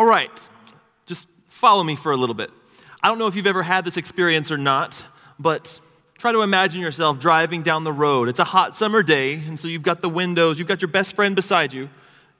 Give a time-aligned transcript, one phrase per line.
[0.00, 0.30] All right,
[1.04, 2.50] just follow me for a little bit.
[3.02, 5.04] I don't know if you've ever had this experience or not,
[5.38, 5.78] but
[6.16, 8.30] try to imagine yourself driving down the road.
[8.30, 11.14] It's a hot summer day, and so you've got the windows, you've got your best
[11.14, 11.90] friend beside you.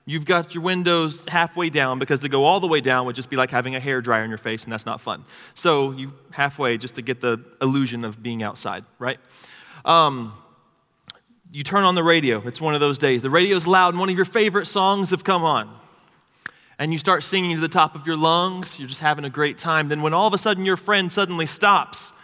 [0.06, 3.28] You've got your windows halfway down because to go all the way down would just
[3.28, 5.26] be like having a hair dryer on your face, and that's not fun.
[5.52, 9.18] So you halfway just to get the illusion of being outside, right?
[9.84, 10.32] Um,
[11.52, 12.40] you turn on the radio.
[12.46, 13.20] It's one of those days.
[13.20, 15.79] The radio's loud, and one of your favorite songs have come on
[16.80, 19.58] and you start singing to the top of your lungs, you're just having a great
[19.58, 19.90] time.
[19.90, 22.14] Then, when all of a sudden your friend suddenly stops,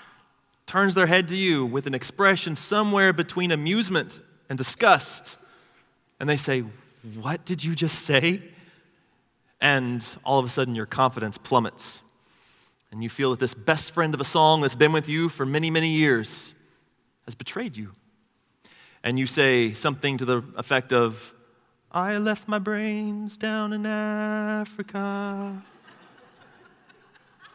[0.64, 5.36] turns their head to you with an expression somewhere between amusement and disgust,
[6.18, 6.64] and they say,
[7.20, 8.42] What did you just say?
[9.60, 12.00] And all of a sudden your confidence plummets.
[12.90, 15.44] And you feel that this best friend of a song that's been with you for
[15.44, 16.54] many, many years
[17.26, 17.92] has betrayed you.
[19.04, 21.34] And you say something to the effect of,
[21.96, 25.62] I left my brains down in Africa.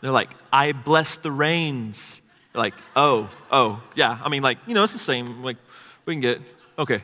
[0.02, 2.24] They're like, I bless the rains.
[2.56, 4.20] Like, oh, oh, yeah.
[4.24, 5.44] I mean, like, you know, it's the same.
[5.44, 5.58] Like,
[6.08, 6.42] we can get,
[6.80, 7.04] okay,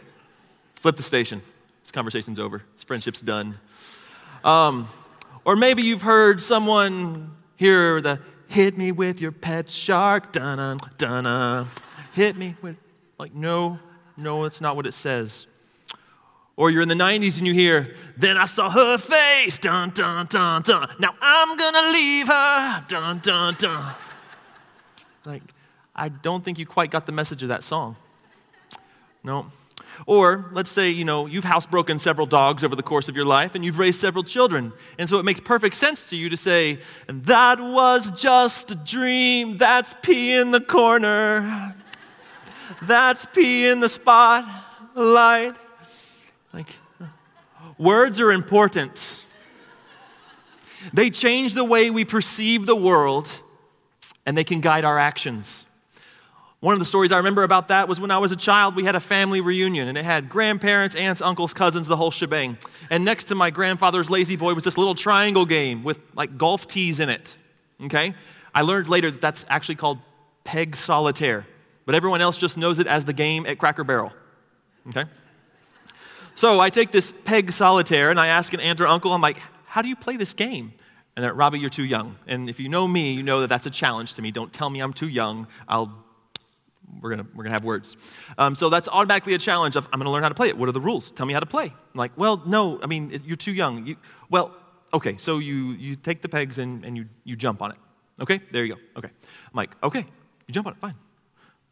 [0.78, 1.44] flip the station.
[1.84, 2.64] This conversation's over.
[2.72, 3.60] This friendship's done.
[4.44, 4.88] Um,
[5.46, 11.68] or maybe you've heard someone hear the hit me with your pet shark, dun dun
[12.14, 12.78] Hit me with,
[13.20, 13.78] like, no,
[14.18, 15.46] no, that's not what it says.
[16.58, 20.26] Or you're in the 90s and you hear, then I saw her face, dun, dun,
[20.26, 20.90] dun, dun.
[21.00, 23.94] Now I'm gonna leave her, dun, dun, dun.
[25.24, 25.44] Like,
[25.96, 27.96] I don't think you quite got the message of that song.
[29.24, 29.46] No.
[30.08, 33.54] Or let's say, you know, you've housebroken several dogs over the course of your life
[33.54, 34.74] and you've raised several children.
[34.98, 38.76] And so it makes perfect sense to you to say, and that was just a
[38.76, 39.58] dream.
[39.58, 41.76] That's pee in the corner.
[42.82, 45.56] That's pee in the spotlight.
[46.54, 46.68] Like,
[47.78, 49.20] words are important.
[50.94, 53.42] They change the way we perceive the world,
[54.26, 55.66] and they can guide our actions.
[56.60, 58.84] One of the stories I remember about that was when I was a child, we
[58.84, 62.58] had a family reunion, and it had grandparents, aunts, uncles, cousins, the whole shebang.
[62.90, 67.00] And next to my grandfather's La-Z-Boy was this little triangle game with like golf tees
[67.00, 67.38] in it.
[67.84, 68.16] Okay?
[68.56, 70.00] I learned later that that's actually called
[70.46, 71.46] peg solitaire,
[71.86, 74.12] but everyone else just knows it as the game at Cracker Barrel.
[74.90, 75.06] Okay?
[76.38, 79.40] So I take this peg solitaire and I ask an aunt or uncle, I'm like,
[79.66, 80.72] how do you play this game?
[81.16, 82.16] And they're, Robbie, you're too young.
[82.28, 84.30] And if you know me, you know that that's a challenge to me.
[84.30, 85.48] Don't tell me I'm too young.
[85.68, 86.06] I'll,
[87.02, 87.98] we're gonna, we're gonna have words.
[88.38, 90.56] Um, so that's automatically a challenge of, I'm gonna learn how to play it.
[90.56, 91.10] What are the rules?
[91.10, 91.66] Tell me how to play.
[91.66, 93.88] I'm like, well, no, I mean, you're too young.
[93.88, 93.96] You,
[94.30, 94.56] well,
[94.94, 97.78] okay, so you, you take the pegs and, and you, you jump on it.
[98.22, 98.82] Okay, there you go.
[98.96, 99.10] Okay.
[99.10, 100.06] I'm like, okay,
[100.46, 100.94] you jump on it, fine.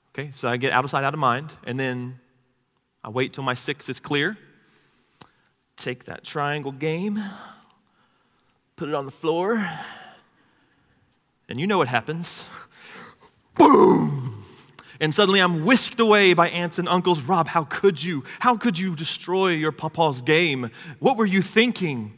[0.09, 2.19] Okay, so I get out of sight, out of mind, and then
[3.03, 4.35] I wait till my six is clear,
[5.75, 7.21] take that triangle game,
[8.75, 9.63] put it on the floor,
[11.47, 12.47] and you know what happens.
[13.57, 14.43] Boom!
[14.99, 17.21] And suddenly I'm whisked away by aunts and uncles.
[17.21, 18.23] Rob, how could you?
[18.39, 20.69] How could you destroy your papa's game?
[20.99, 22.17] What were you thinking?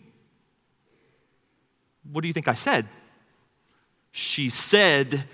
[2.12, 2.88] What do you think I said?
[4.12, 5.26] She said,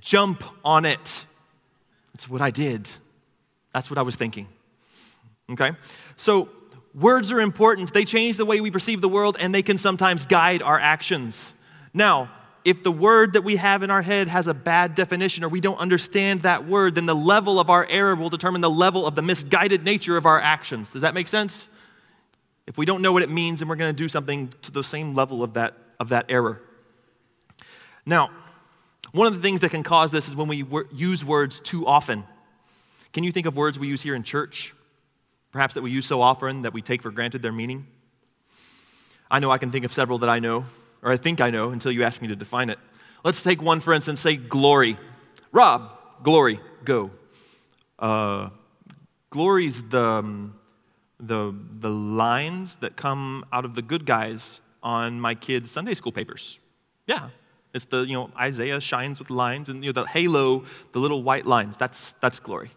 [0.00, 1.24] jump on it.
[2.12, 2.90] That's what I did.
[3.72, 4.48] That's what I was thinking.
[5.50, 5.72] Okay?
[6.16, 6.48] So
[6.94, 7.92] Words are important.
[7.92, 11.54] They change the way we perceive the world and they can sometimes guide our actions.
[11.94, 12.30] Now,
[12.64, 15.60] if the word that we have in our head has a bad definition or we
[15.60, 19.14] don't understand that word, then the level of our error will determine the level of
[19.14, 20.92] the misguided nature of our actions.
[20.92, 21.68] Does that make sense?
[22.66, 24.84] If we don't know what it means, then we're going to do something to the
[24.84, 26.60] same level of that, of that error.
[28.04, 28.30] Now,
[29.12, 32.24] one of the things that can cause this is when we use words too often.
[33.12, 34.74] Can you think of words we use here in church?
[35.52, 37.86] Perhaps that we use so often that we take for granted their meaning?
[39.30, 40.64] I know I can think of several that I know,
[41.02, 42.78] or I think I know until you ask me to define it.
[43.24, 44.96] Let's take one, for instance, say glory.
[45.52, 45.90] Rob,
[46.22, 47.10] glory, go.
[47.98, 48.50] Uh,
[49.30, 50.58] glory's the, um,
[51.18, 56.12] the, the lines that come out of the good guys on my kids' Sunday school
[56.12, 56.58] papers.
[57.06, 57.28] Yeah,
[57.74, 61.22] it's the, you know, Isaiah shines with lines and, you know, the halo, the little
[61.22, 61.76] white lines.
[61.76, 62.70] That's, that's glory.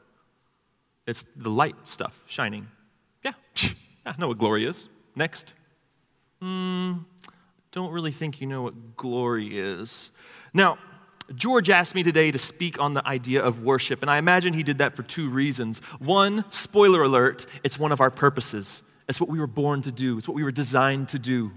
[1.06, 2.68] It's the light stuff shining.
[3.26, 3.32] Yeah,
[4.06, 4.90] I know what glory is.
[5.16, 5.54] Next.
[6.42, 6.94] Hmm,
[7.72, 10.12] don't really think you know what glory is.
[10.54, 10.78] Now,
[11.36, 14.64] George asked me today to speak on the idea of worship, and I imagine he
[14.64, 15.80] did that for two reasons.
[16.00, 18.84] One, spoiler alert, it's one of our purposes.
[19.08, 21.52] It's what we were born to do, it's what we were designed to do.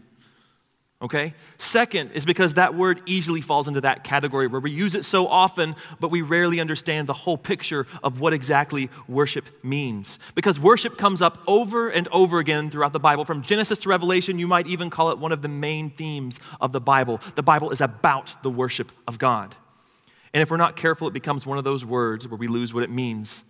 [1.06, 1.35] Okay?
[1.56, 5.26] Second is because that word easily falls into that category where we use it so
[5.29, 10.19] often, but we rarely understand the whole picture of what exactly worship means.
[10.35, 13.25] Because worship comes up over and over again throughout the Bible.
[13.25, 16.73] From Genesis to Revelation, you might even call it one of the main themes of
[16.73, 17.20] the Bible.
[17.37, 19.55] The Bible is about the worship of God.
[20.35, 22.82] And if we're not careful, it becomes one of those words where we lose what
[22.82, 23.44] it means,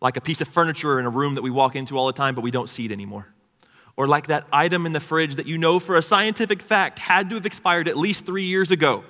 [0.00, 2.34] like a piece of furniture in a room that we walk into all the time,
[2.34, 3.28] but we don't see it anymore
[3.96, 7.28] or like that item in the fridge that you know for a scientific fact had
[7.30, 9.04] to have expired at least three years ago.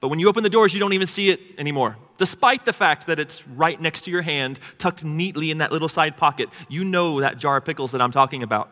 [0.00, 1.96] But when you open the doors, you don't even see it anymore.
[2.18, 5.88] Despite the fact that it's right next to your hand, tucked neatly in that little
[5.88, 8.70] side pocket, you know that jar of pickles that I'm talking about.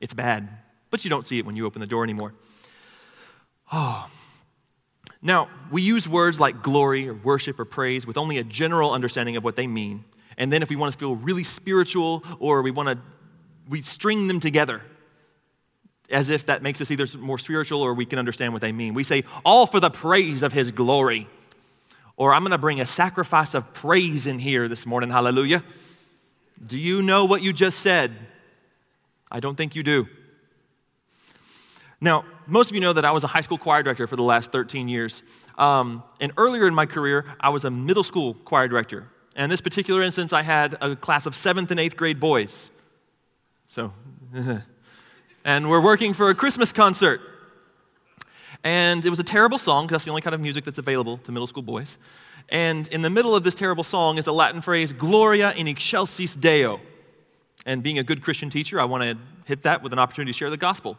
[0.00, 0.48] It's bad,
[0.90, 2.34] but you don't see it when you open the door anymore.
[3.72, 4.08] Oh.
[5.20, 9.36] Now, we use words like glory or worship or praise with only a general understanding
[9.36, 10.04] of what they mean.
[10.36, 12.98] And then if we want to feel really spiritual or we want to
[13.68, 14.82] we string them together
[16.10, 18.94] as if that makes us either more spiritual or we can understand what they mean.
[18.94, 21.28] We say, all for the praise of his glory.
[22.16, 25.10] Or I'm going to bring a sacrifice of praise in here this morning.
[25.10, 25.62] Hallelujah.
[26.66, 28.12] Do you know what you just said?
[29.30, 30.08] I don't think you do.
[32.00, 34.22] Now, most of you know that I was a high school choir director for the
[34.22, 35.22] last 13 years.
[35.58, 39.08] Um, and earlier in my career, I was a middle school choir director.
[39.36, 42.70] And in this particular instance, I had a class of seventh and eighth grade boys.
[43.70, 43.92] So,
[45.44, 47.20] and we're working for a Christmas concert.
[48.64, 51.18] And it was a terrible song, because that's the only kind of music that's available
[51.18, 51.98] to middle school boys.
[52.48, 56.34] And in the middle of this terrible song is a Latin phrase, Gloria in excelsis
[56.34, 56.80] Deo.
[57.66, 60.38] And being a good Christian teacher, I want to hit that with an opportunity to
[60.38, 60.96] share the gospel.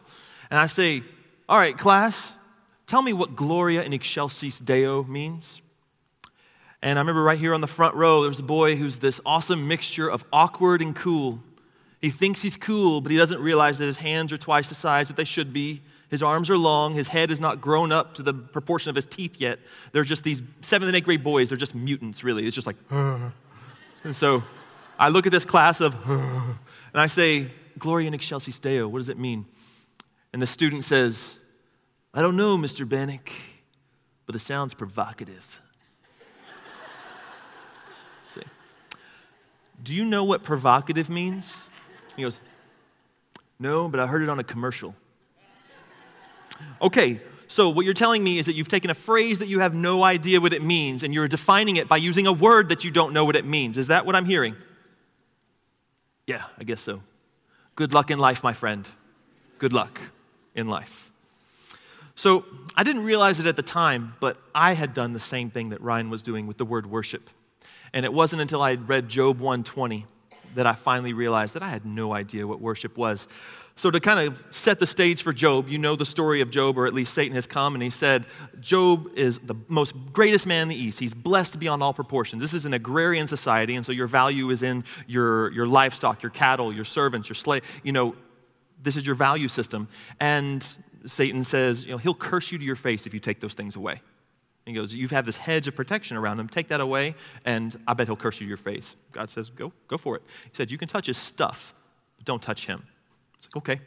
[0.48, 1.02] And I say,
[1.48, 2.38] All right, class,
[2.86, 5.60] tell me what Gloria in excelsis Deo means.
[6.82, 9.20] And I remember right here on the front row, there was a boy who's this
[9.26, 11.40] awesome mixture of awkward and cool.
[12.00, 15.08] He thinks he's cool, but he doesn't realize that his hands are twice the size
[15.08, 15.82] that they should be.
[16.08, 16.94] His arms are long.
[16.94, 19.58] His head is not grown up to the proportion of his teeth yet.
[19.92, 21.50] They're just these seventh and eighth grade boys.
[21.50, 22.46] They're just mutants, really.
[22.46, 24.42] It's just like, and so
[24.98, 29.08] I look at this class of, and I say, Gloria in excelsis Deo, what does
[29.08, 29.46] it mean?
[30.32, 31.38] And the student says,
[32.12, 32.88] I don't know, Mr.
[32.88, 33.30] Bannock,
[34.26, 35.60] but it sounds provocative.
[38.26, 38.42] See?
[39.82, 41.68] Do you know what provocative means?
[42.20, 42.40] He goes,
[43.58, 44.94] No, but I heard it on a commercial.
[46.82, 49.74] Okay, so what you're telling me is that you've taken a phrase that you have
[49.74, 52.90] no idea what it means and you're defining it by using a word that you
[52.90, 53.78] don't know what it means.
[53.78, 54.54] Is that what I'm hearing?
[56.26, 57.02] Yeah, I guess so.
[57.74, 58.86] Good luck in life, my friend.
[59.58, 59.98] Good luck
[60.54, 61.10] in life.
[62.14, 62.44] So
[62.76, 65.80] I didn't realize it at the time, but I had done the same thing that
[65.80, 67.30] Ryan was doing with the word worship.
[67.94, 70.04] And it wasn't until I read Job 120
[70.54, 73.28] that I finally realized that I had no idea what worship was.
[73.76, 76.76] So, to kind of set the stage for Job, you know the story of Job,
[76.76, 78.26] or at least Satan has come and he said,
[78.60, 80.98] Job is the most greatest man in the East.
[80.98, 82.42] He's blessed beyond all proportions.
[82.42, 86.30] This is an agrarian society, and so your value is in your, your livestock, your
[86.30, 87.62] cattle, your servants, your slave.
[87.82, 88.16] You know,
[88.82, 89.88] this is your value system.
[90.18, 90.66] And
[91.06, 93.76] Satan says, you know, he'll curse you to your face if you take those things
[93.76, 94.02] away.
[94.66, 96.48] He goes, You've this hedge of protection around him.
[96.48, 97.14] Take that away,
[97.44, 98.96] and I bet he'll curse you your face.
[99.12, 100.22] God says, Go, go for it.
[100.44, 101.74] He said, You can touch his stuff,
[102.16, 102.84] but don't touch him.
[103.38, 103.80] It's like, okay.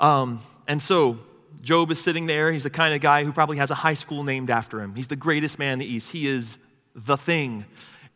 [0.00, 1.18] Um, and so
[1.62, 2.50] Job is sitting there.
[2.50, 4.94] He's the kind of guy who probably has a high school named after him.
[4.94, 6.10] He's the greatest man in the East.
[6.10, 6.58] He is
[6.94, 7.64] the thing.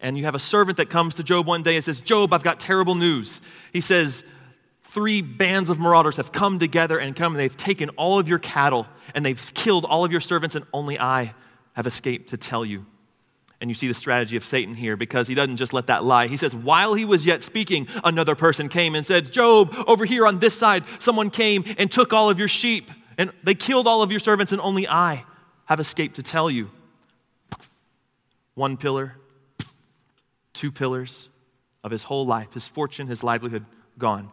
[0.01, 2.45] And you have a servant that comes to Job one day and says, Job, I've
[2.45, 3.41] got terrible news.
[3.73, 4.25] He says,
[4.83, 8.39] Three bands of marauders have come together and come and they've taken all of your
[8.39, 11.35] cattle and they've killed all of your servants, and only I
[11.79, 12.85] have escaped to tell you.
[13.61, 16.27] And you see the strategy of Satan here because he doesn't just let that lie.
[16.27, 20.27] He says, While he was yet speaking, another person came and said, Job, over here
[20.27, 24.03] on this side, someone came and took all of your sheep, and they killed all
[24.03, 25.25] of your servants, and only I
[25.67, 26.69] have escaped to tell you.
[28.55, 29.15] One pillar,
[30.55, 31.29] two pillars
[31.85, 33.65] of his whole life, his fortune, his livelihood
[33.99, 34.33] gone.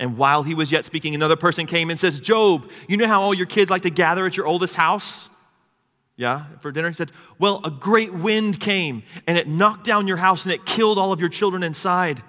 [0.00, 3.22] And while he was yet speaking, another person came and says, Job, you know how
[3.22, 5.28] all your kids like to gather at your oldest house?
[6.22, 6.86] Yeah, for dinner.
[6.86, 7.10] He said,
[7.40, 11.10] Well, a great wind came and it knocked down your house and it killed all
[11.10, 12.22] of your children inside.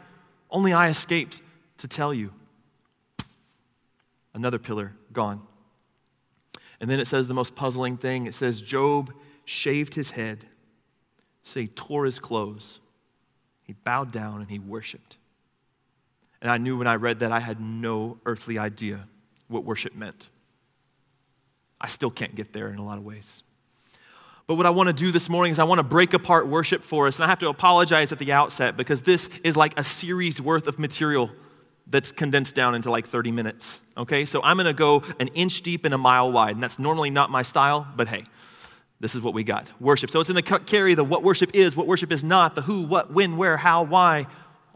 [0.50, 1.43] Only I escaped
[1.77, 2.33] to tell you.
[4.33, 5.43] Another pillar gone.
[6.79, 9.13] And then it says the most puzzling thing it says, Job
[9.45, 10.43] shaved his head,
[11.43, 12.79] so he tore his clothes,
[13.62, 15.17] he bowed down and he worshiped.
[16.41, 19.07] And I knew when I read that I had no earthly idea
[19.50, 20.29] what worship meant.
[21.79, 23.43] I still can't get there in a lot of ways.
[24.45, 26.83] But what I want to do this morning is I want to break apart worship
[26.83, 27.19] for us.
[27.19, 30.67] And I have to apologize at the outset because this is like a series worth
[30.67, 31.29] of material.
[31.88, 33.81] that's condensed down into like 30 minutes.
[33.97, 37.09] Okay, so I'm gonna go an inch deep and a mile wide, and that's normally
[37.09, 38.23] not my style, but hey,
[39.00, 40.09] this is what we got worship.
[40.09, 42.83] So it's in the carry the what worship is, what worship is not, the who,
[42.83, 44.27] what, when, where, how, why,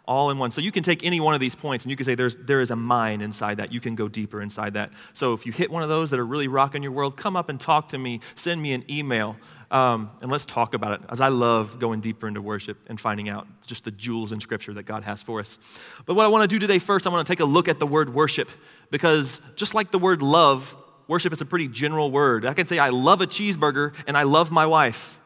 [0.06, 0.52] all in one.
[0.52, 2.62] So you can take any one of these points and you can say there's, there
[2.62, 3.72] is a mine inside that.
[3.72, 4.92] You can go deeper inside that.
[5.14, 7.50] So if you hit one of those that are really rocking your world, come up
[7.50, 9.36] and talk to me, send me an email,
[9.70, 11.08] um, and let's talk about it.
[11.10, 14.74] As I love going deeper into worship and finding out just the jewels in Scripture
[14.76, 15.58] that God has for us.
[16.06, 17.80] But what I want to do today first, I want to take a look at
[17.80, 18.50] the word worship
[18.92, 20.76] because just like the word love,
[21.08, 22.46] worship is a pretty general word.
[22.46, 25.20] I can say I love a cheeseburger and I love my wife.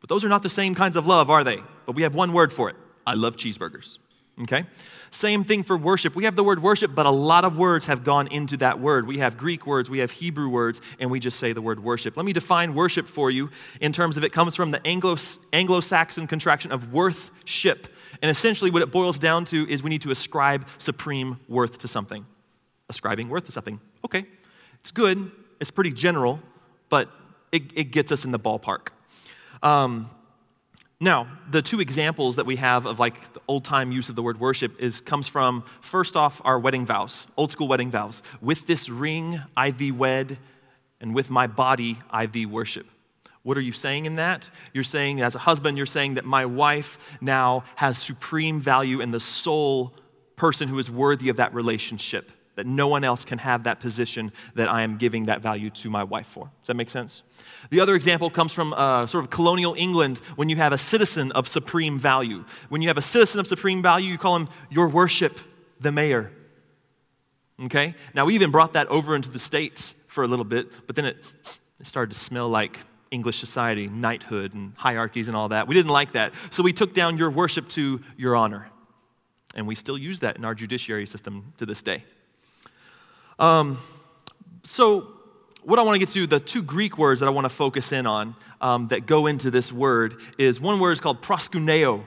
[0.00, 1.62] But those are not the same kinds of love, are they?
[1.86, 2.76] But we have one word for it
[3.06, 3.98] I love cheeseburgers.
[4.42, 4.64] Okay?
[5.16, 6.14] Same thing for worship.
[6.14, 9.06] We have the word worship, but a lot of words have gone into that word.
[9.06, 12.18] We have Greek words, we have Hebrew words, and we just say the word worship.
[12.18, 13.48] Let me define worship for you
[13.80, 17.88] in terms of it comes from the Anglo Saxon contraction of worthship.
[18.20, 21.88] And essentially, what it boils down to is we need to ascribe supreme worth to
[21.88, 22.26] something.
[22.90, 23.80] Ascribing worth to something.
[24.04, 24.26] Okay,
[24.80, 25.30] it's good,
[25.60, 26.40] it's pretty general,
[26.90, 27.08] but
[27.52, 28.88] it, it gets us in the ballpark.
[29.62, 30.10] Um,
[30.98, 34.22] now, the two examples that we have of like the old time use of the
[34.22, 38.22] word worship is comes from first off our wedding vows, old school wedding vows.
[38.40, 40.38] With this ring I thee wed,
[41.00, 42.86] and with my body I thee worship.
[43.42, 44.48] What are you saying in that?
[44.72, 49.12] You're saying, as a husband, you're saying that my wife now has supreme value and
[49.12, 49.94] the sole
[50.34, 54.32] person who is worthy of that relationship, that no one else can have that position
[54.54, 56.50] that I am giving that value to my wife for.
[56.60, 57.22] Does that make sense?
[57.70, 61.32] The other example comes from uh, sort of colonial England when you have a citizen
[61.32, 62.44] of supreme value.
[62.68, 65.38] When you have a citizen of supreme value, you call him your worship,
[65.80, 66.32] the mayor.
[67.64, 67.94] Okay?
[68.14, 71.04] Now, we even brought that over into the States for a little bit, but then
[71.04, 71.32] it,
[71.78, 72.78] it started to smell like
[73.10, 75.68] English society, knighthood, and hierarchies and all that.
[75.68, 76.32] We didn't like that.
[76.50, 78.70] So we took down your worship to your honor.
[79.54, 82.04] And we still use that in our judiciary system to this day.
[83.38, 83.76] Um,
[84.64, 85.12] so,
[85.62, 87.92] what I want to get to, the two Greek words that I want to focus
[87.92, 92.04] in on um, that go into this word is one word is called proskuneo.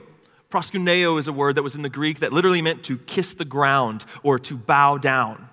[0.50, 3.44] Proskuneo is a word that was in the Greek that literally meant to kiss the
[3.44, 5.48] ground or to bow down.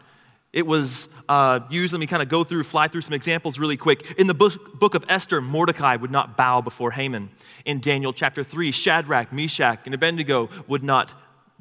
[0.51, 3.77] It was uh, used, let me kind of go through, fly through some examples really
[3.77, 4.15] quick.
[4.17, 7.29] In the book, book of Esther, Mordecai would not bow before Haman.
[7.65, 11.13] In Daniel chapter 3, Shadrach, Meshach, and Abednego would not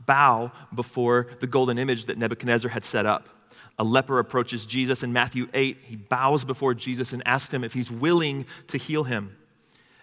[0.06, 3.28] bow before the golden image that Nebuchadnezzar had set up
[3.78, 5.78] a leper approaches Jesus in Matthew 8.
[5.82, 9.36] He bows before Jesus and asks him if he's willing to heal him.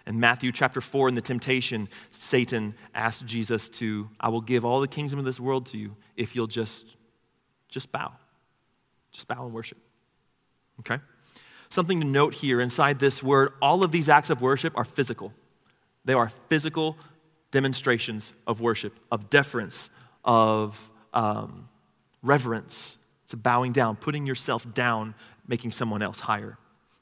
[0.06, 4.80] In Matthew chapter 4, in the temptation, Satan asked Jesus to, I will give all
[4.80, 6.96] the kingdom of this world to you if you'll just,
[7.68, 8.12] just bow.
[9.12, 9.78] Just bow and worship.
[10.80, 10.98] Okay?
[11.70, 15.32] Something to note here inside this word all of these acts of worship are physical.
[16.04, 16.96] They are physical
[17.50, 19.88] demonstrations of worship, of deference,
[20.24, 21.68] of um,
[22.22, 25.14] reverence, it's a bowing down, putting yourself down,
[25.48, 26.58] making someone else higher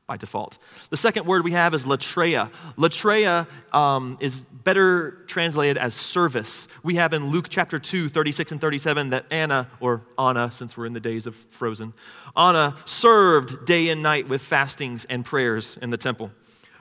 [0.07, 0.59] by default.
[0.91, 2.51] The second word we have is latreia.
[2.77, 6.69] Latreia um, is better translated as service.
[6.83, 10.87] We have in Luke chapter 2, 36 and 37 that Anna, or Anna, since we're
[10.87, 11.93] in the days of Frozen,
[12.37, 16.31] Anna served day and night with fastings and prayers in the temple.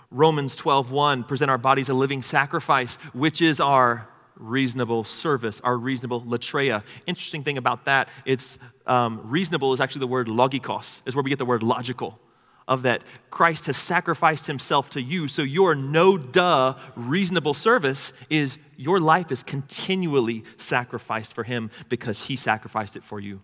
[0.10, 4.10] Romans 12:1 present our bodies a living sacrifice, which is our
[4.41, 6.83] reasonable service, our reasonable latreia.
[7.05, 11.29] Interesting thing about that, it's um, reasonable is actually the word logikos, is where we
[11.29, 12.19] get the word logical.
[12.67, 18.57] Of that, Christ has sacrificed himself to you, so your no duh reasonable service is
[18.77, 23.41] your life is continually sacrificed for him because he sacrificed it for you.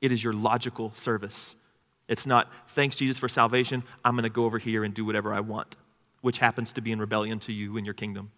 [0.00, 1.56] It is your logical service.
[2.08, 5.40] It's not, thanks Jesus for salvation, I'm gonna go over here and do whatever I
[5.40, 5.76] want,
[6.20, 8.30] which happens to be in rebellion to you and your kingdom.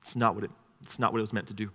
[0.00, 0.50] It's not what it
[0.82, 1.70] it's not what it was meant to do.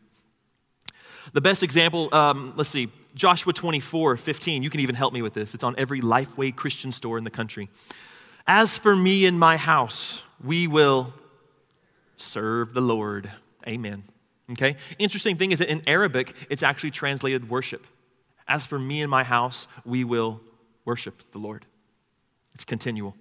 [1.34, 4.64] The best example, um, let's see, Joshua 24, 15.
[4.64, 5.54] You can even help me with this.
[5.54, 7.70] It's on every Lifeway Christian store in the country.
[8.48, 11.14] As for me and my house, we will
[12.18, 13.30] serve the Lord.
[13.68, 14.04] Amen.
[14.52, 14.76] Okay?
[14.98, 17.86] Interesting thing is that in Arabic, it's actually translated worship.
[18.48, 20.42] As for me and my house, we will
[20.86, 21.66] worship the Lord.
[22.54, 23.16] It's continual.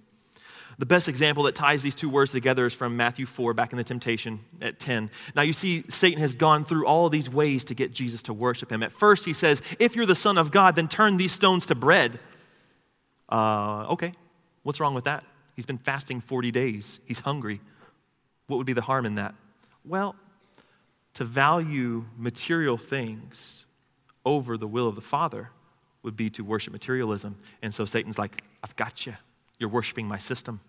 [0.77, 3.77] The best example that ties these two words together is from Matthew 4, back in
[3.77, 5.09] the temptation at 10.
[5.35, 8.71] Now, you see, Satan has gone through all these ways to get Jesus to worship
[8.71, 8.81] him.
[8.83, 11.75] At first, he says, If you're the Son of God, then turn these stones to
[11.75, 12.19] bread.
[13.29, 14.13] Uh, okay,
[14.63, 15.23] what's wrong with that?
[15.55, 17.61] He's been fasting 40 days, he's hungry.
[18.47, 19.33] What would be the harm in that?
[19.85, 20.15] Well,
[21.13, 23.65] to value material things
[24.25, 25.49] over the will of the Father
[26.03, 27.37] would be to worship materialism.
[27.61, 29.13] And so Satan's like, I've got you.
[29.61, 30.59] You're worshiping my system.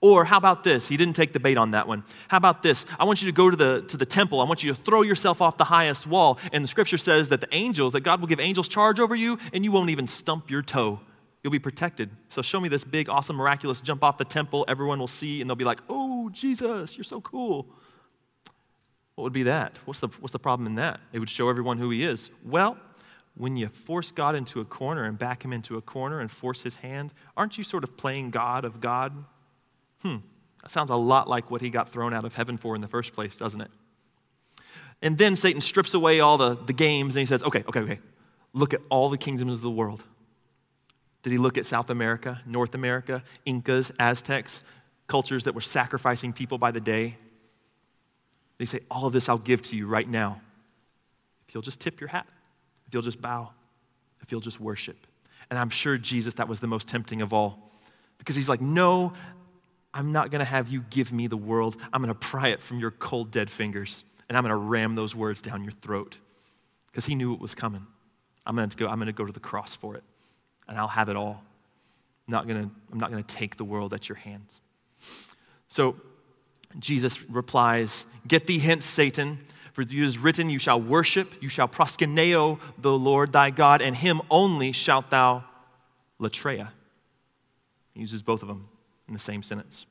[0.00, 0.88] Or how about this?
[0.88, 2.04] He didn't take the bait on that one.
[2.28, 2.86] How about this?
[3.00, 4.40] I want you to go to the, to the temple.
[4.40, 6.38] I want you to throw yourself off the highest wall.
[6.52, 9.38] And the scripture says that the angels, that God will give angels charge over you,
[9.52, 11.00] and you won't even stump your toe.
[11.42, 12.10] You'll be protected.
[12.28, 14.64] So show me this big, awesome, miraculous jump off the temple.
[14.68, 17.66] Everyone will see, and they'll be like, oh, Jesus, you're so cool.
[19.16, 19.78] What would be that?
[19.86, 21.00] What's the, what's the problem in that?
[21.12, 22.30] It would show everyone who he is.
[22.44, 22.76] Well,
[23.36, 26.62] when you force God into a corner and back him into a corner and force
[26.62, 29.24] his hand, aren't you sort of playing God of God?
[30.02, 30.16] Hmm,
[30.62, 32.88] that sounds a lot like what he got thrown out of heaven for in the
[32.88, 33.70] first place, doesn't it?
[35.02, 37.98] And then Satan strips away all the, the games and he says, okay, okay, okay,
[38.54, 40.02] look at all the kingdoms of the world.
[41.22, 44.62] Did he look at South America, North America, Incas, Aztecs,
[45.08, 47.18] cultures that were sacrificing people by the day?
[48.58, 50.40] Did he say, all of this I'll give to you right now
[51.46, 52.26] if you'll just tip your hat,
[52.86, 53.50] if you'll just bow,
[54.22, 55.06] if you'll just worship.
[55.50, 57.70] And I'm sure Jesus, that was the most tempting of all.
[58.18, 59.12] Because he's like, no,
[59.94, 61.76] I'm not going to have you give me the world.
[61.92, 64.94] I'm going to pry it from your cold, dead fingers, and I'm going to ram
[64.94, 66.18] those words down your throat.
[66.86, 67.86] Because he knew it was coming.
[68.46, 70.04] I'm going to go, I'm going to, go to the cross for it,
[70.68, 71.42] and I'll have it all.
[72.26, 74.60] I'm not going to, I'm not going to take the world at your hands.
[75.68, 75.96] So
[76.78, 79.38] Jesus replies, Get thee hence, Satan.
[79.76, 83.94] For it is written, You shall worship, you shall proskuneo the Lord thy God, and
[83.94, 85.44] him only shalt thou
[86.18, 86.70] latreia.
[87.92, 88.70] He uses both of them
[89.06, 89.84] in the same sentence.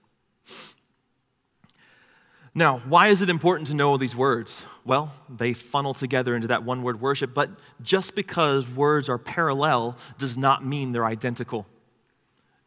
[2.56, 4.66] Now, why is it important to know all these words?
[4.86, 7.52] Well, they funnel together into that one word worship, but
[7.84, 11.68] just because words are parallel does not mean they're identical.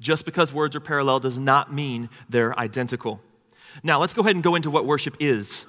[0.01, 3.21] Just because words are parallel does not mean they're identical.
[3.83, 5.65] Now, let's go ahead and go into what worship is.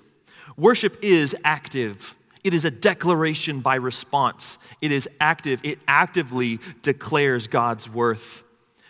[0.59, 2.15] Worship is active.
[2.43, 4.57] It is a declaration by response.
[4.81, 5.61] It is active.
[5.63, 8.43] It actively declares God's worth.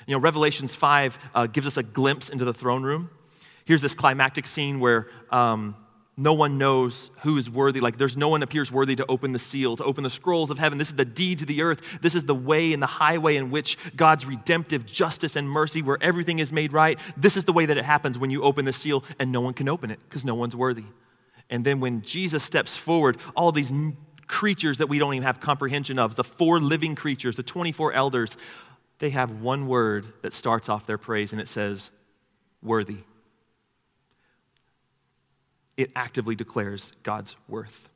[0.08, 3.12] You know, Revelations 5 uh, gives us a glimpse into the throne room.
[3.66, 5.76] Here's this climactic scene where um,
[6.18, 7.82] no one knows who is worthy.
[7.82, 10.58] Like, there's no one appears worthy to open the seal, to open the scrolls of
[10.58, 10.80] heaven.
[10.80, 12.02] This is the deed to the earth.
[12.02, 16.00] This is the way and the highway in which God's redemptive justice and mercy, where
[16.02, 16.98] everything is made right.
[17.16, 19.54] This is the way that it happens when you open the seal and no one
[19.54, 20.86] can open it because no one's worthy.
[21.50, 23.72] And then when Jesus steps forward, all these
[24.28, 28.38] creatures that we don't even have comprehension of, the four living creatures, the 24 elders,
[29.00, 31.90] they have one word that starts off their praise and it says,
[32.62, 32.98] worthy.
[35.78, 37.90] It actively declares God's worth.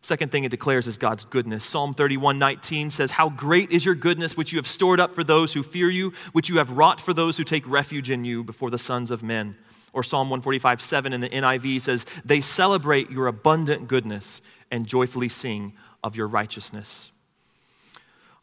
[0.00, 1.64] Second thing it declares is God's goodness.
[1.64, 5.24] Psalm 31 19 says, How great is your goodness, which you have stored up for
[5.24, 8.44] those who fear you, which you have wrought for those who take refuge in you
[8.44, 9.56] before the sons of men.
[9.92, 15.28] Or Psalm 145 7 in the NIV says, They celebrate your abundant goodness and joyfully
[15.28, 15.74] sing
[16.04, 17.10] of your righteousness.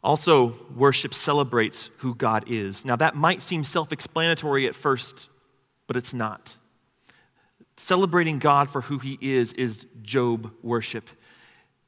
[0.02, 2.84] Also, worship celebrates who God is.
[2.84, 5.28] Now, that might seem self explanatory at first,
[5.86, 6.56] but it's not.
[7.76, 11.10] Celebrating God for who He is is Job worship.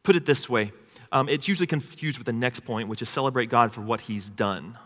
[0.02, 0.72] Put it this way
[1.10, 4.28] um, it's usually confused with the next point, which is celebrate God for what He's
[4.28, 4.76] done.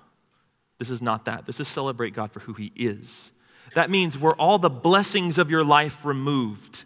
[0.78, 1.46] This is not that.
[1.46, 3.32] This is celebrate God for who He is.
[3.74, 6.84] That means were all the blessings of your life removed,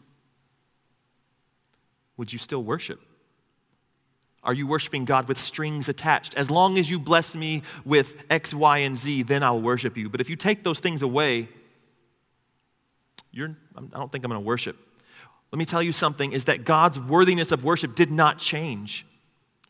[2.16, 3.00] would you still worship?
[4.42, 6.34] Are you worshiping God with strings attached?
[6.34, 10.08] As long as you bless me with X, Y, and Z, then I'll worship you.
[10.08, 11.48] But if you take those things away,
[13.32, 14.76] you're, I don't think I'm going to worship.
[15.50, 19.04] Let me tell you something is that God's worthiness of worship did not change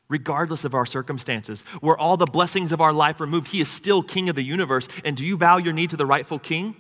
[0.08, 1.64] regardless of our circumstances.
[1.82, 4.88] Were all the blessings of our life removed, He is still King of the universe.
[5.04, 6.76] And do you bow your knee to the rightful King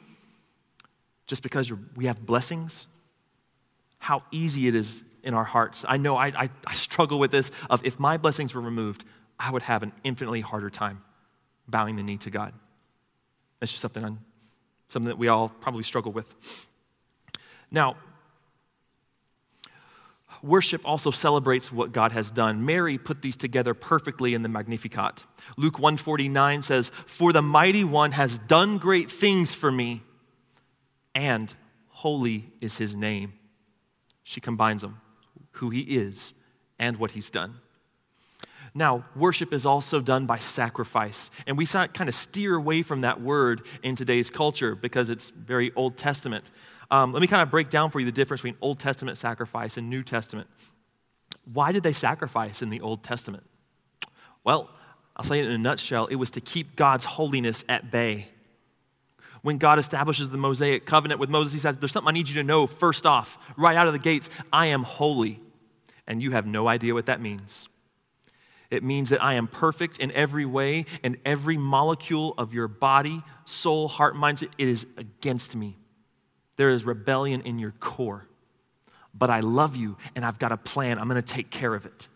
[1.26, 2.88] just because we have blessings?
[3.98, 5.84] How easy it is in our hearts.
[5.86, 9.04] I know I, I, I struggle with this of if my blessings were removed,
[9.38, 11.02] I would have an infinitely harder time
[11.68, 12.54] bowing the knee to God.
[13.58, 14.20] That's just something, I'm,
[14.88, 16.32] something that we all probably struggle with.
[17.72, 17.96] Now,
[20.42, 22.64] worship also celebrates what God has done.
[22.64, 25.24] Mary put these together perfectly in the Magnificat.
[25.56, 30.02] Luke 149 says, "For the mighty one has done great things for me,
[31.16, 31.52] and
[31.88, 33.32] holy is his name."
[34.22, 35.00] She combines them
[35.52, 36.34] who he is
[36.78, 37.56] and what he's done.
[38.74, 41.30] Now, worship is also done by sacrifice.
[41.46, 45.72] And we kind of steer away from that word in today's culture because it's very
[45.74, 46.50] Old Testament.
[46.90, 49.78] Um, let me kind of break down for you the difference between Old Testament sacrifice
[49.78, 50.48] and New Testament.
[51.50, 53.44] Why did they sacrifice in the Old Testament?
[54.44, 54.68] Well,
[55.16, 58.28] I'll say it in a nutshell it was to keep God's holiness at bay.
[59.46, 62.34] When God establishes the Mosaic covenant with Moses, he says, There's something I need you
[62.34, 64.28] to know first off, right out of the gates.
[64.52, 65.40] I am holy
[66.08, 67.68] and you have no idea what that means.
[68.72, 73.22] It means that I am perfect in every way, and every molecule of your body,
[73.44, 75.76] soul, heart, mind, it is against me.
[76.56, 78.26] There is rebellion in your core.
[79.14, 80.98] But I love you, and I've got a plan.
[80.98, 82.08] I'm going to take care of it.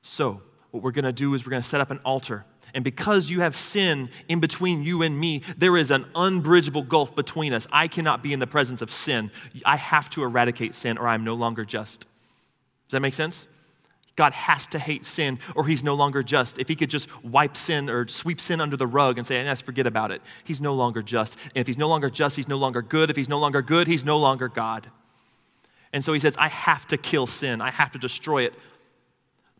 [0.00, 2.46] So, what we're going to do is we're going to set up an altar.
[2.74, 7.14] And because you have sin in between you and me, there is an unbridgeable gulf
[7.14, 7.66] between us.
[7.72, 9.30] I cannot be in the presence of sin.
[9.64, 12.00] I have to eradicate sin, or I'm no longer just.
[12.00, 13.46] Does that make sense?
[14.16, 16.58] God has to hate sin or he's no longer just.
[16.58, 19.60] If he could just wipe sin or sweep sin under the rug and say, let's
[19.60, 21.38] forget about it, he's no longer just.
[21.54, 23.10] And if he's no longer just, he's no longer good.
[23.10, 24.90] If he's no longer good, he's no longer God.
[25.92, 28.54] And so he says, I have to kill sin, I have to destroy it.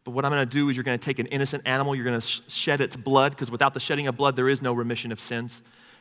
[0.07, 2.07] But what I'm going to do is you're going to take an innocent animal, you're
[2.07, 5.13] going to shed its blood, because without the shedding of blood, there is no remission
[5.13, 5.61] of sins.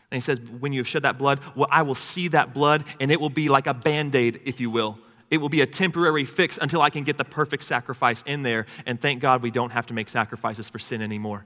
[0.09, 2.85] And he says, when you have shed that blood, well, I will see that blood,
[3.01, 4.97] and it will be like a band aid, if you will
[5.29, 8.65] it will be a temporary fix until I can get the perfect sacrifice in there.
[8.85, 11.45] And thank God we don't have to make sacrifices for sin anymore.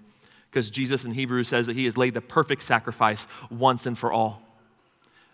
[0.50, 4.12] Because Jesus in Hebrews says that he has laid the perfect sacrifice once and for
[4.12, 4.41] all.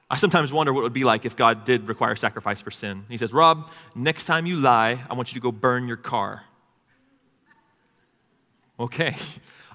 [0.10, 3.06] I sometimes wonder what it would be like if God did require sacrifice for sin.
[3.10, 6.44] He says, Rob, next time you lie, I want you to go burn your car.
[8.80, 9.16] Okay.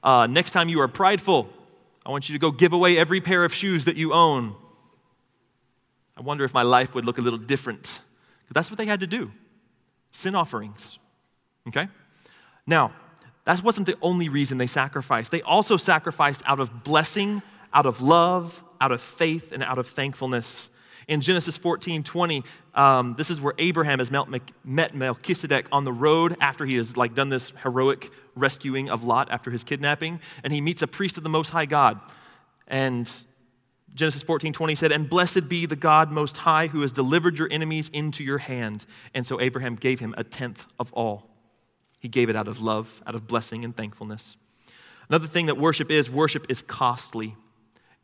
[0.02, 1.48] Uh, next time you are prideful,
[2.06, 4.54] I want you to go give away every pair of shoes that you own.
[6.16, 8.00] I wonder if my life would look a little different
[8.52, 9.30] that's what they had to do
[10.12, 10.98] sin offerings.
[11.68, 11.88] Okay?
[12.66, 12.92] Now,
[13.44, 15.30] that wasn't the only reason they sacrificed.
[15.30, 19.86] They also sacrificed out of blessing, out of love, out of faith, and out of
[19.86, 20.70] thankfulness.
[21.06, 26.36] In Genesis 14 20, um, this is where Abraham has met Melchizedek on the road
[26.40, 30.60] after he has like done this heroic rescuing of Lot after his kidnapping, and he
[30.60, 32.00] meets a priest of the Most High God.
[32.66, 33.10] And
[33.94, 37.48] Genesis 14, 20 said, And blessed be the God most high who has delivered your
[37.50, 38.86] enemies into your hand.
[39.14, 41.28] And so Abraham gave him a tenth of all.
[41.98, 44.36] He gave it out of love, out of blessing and thankfulness.
[45.08, 47.36] Another thing that worship is worship is costly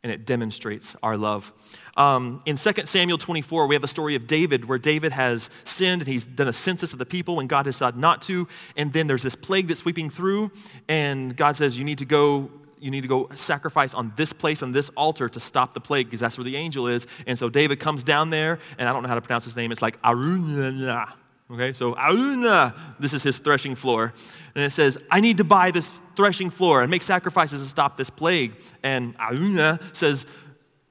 [0.03, 1.51] and it demonstrates our love.
[1.95, 6.03] Um, in 2 Samuel 24, we have the story of David, where David has sinned
[6.03, 8.47] and he's done a census of the people and God has said not to.
[8.75, 10.51] And then there's this plague that's sweeping through,
[10.87, 14.61] and God says, You need to go you need to go sacrifice on this place,
[14.61, 17.07] on this altar to stop the plague, because that's where the angel is.
[17.25, 19.71] And so David comes down there, and I don't know how to pronounce his name.
[19.71, 21.11] It's like Aruna.
[21.49, 24.13] Okay, so Aruna, this is his threshing floor.
[24.53, 27.95] And it says, I need to buy this threshing floor and make sacrifices to stop
[27.95, 28.53] this plague.
[28.83, 30.25] And Aruna says,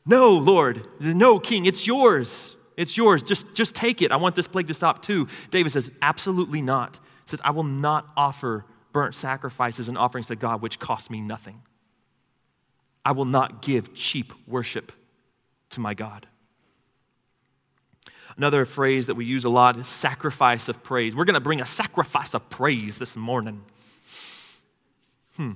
[0.07, 2.57] No, Lord, no, King, it's yours.
[2.77, 3.23] It's yours.
[3.23, 4.12] Just, just take it.
[4.12, 5.29] I want this plague to stop too.
[5.51, 6.97] David says, Absolutely not.
[6.97, 11.21] He says, I will not offer burnt sacrifices and offerings to God which cost me
[11.21, 11.61] nothing.
[13.05, 14.90] I will not give cheap worship
[15.71, 16.27] to my God.
[18.37, 21.16] Another phrase that we use a lot is sacrifice of praise.
[21.16, 23.62] We're going to bring a sacrifice of praise this morning.
[25.37, 25.53] Hmm.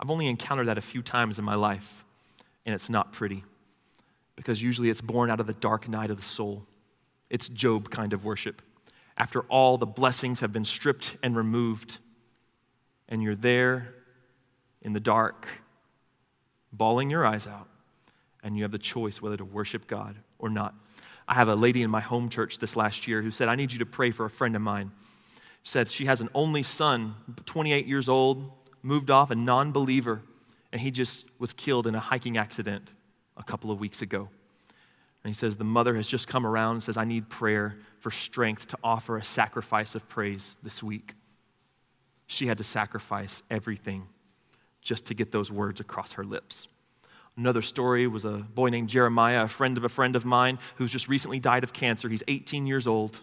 [0.00, 2.04] I've only encountered that a few times in my life,
[2.64, 3.44] and it's not pretty
[4.38, 6.64] because usually it's born out of the dark night of the soul.
[7.28, 8.62] It's Job kind of worship.
[9.16, 11.98] After all the blessings have been stripped and removed,
[13.08, 13.94] and you're there
[14.80, 15.48] in the dark
[16.72, 17.66] bawling your eyes out,
[18.44, 20.72] and you have the choice whether to worship God or not.
[21.28, 23.70] I have a lady in my home church this last year who said, I need
[23.70, 24.90] you to pray for a friend of mine.
[25.62, 27.14] She said she has an only son,
[27.44, 28.50] 28 years old,
[28.82, 30.22] moved off, a non believer,
[30.72, 32.92] and he just was killed in a hiking accident
[33.36, 34.30] a couple of weeks ago.
[35.22, 38.10] And he says, The mother has just come around and says, I need prayer for
[38.10, 41.14] strength to offer a sacrifice of praise this week.
[42.26, 44.08] She had to sacrifice everything
[44.80, 46.68] just to get those words across her lips.
[47.38, 50.90] Another story was a boy named Jeremiah, a friend of a friend of mine, who's
[50.90, 52.08] just recently died of cancer.
[52.08, 53.22] He's 18 years old.